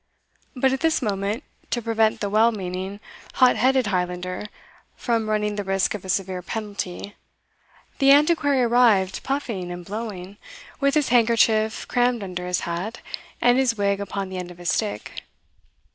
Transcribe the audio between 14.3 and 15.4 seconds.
end of his stick.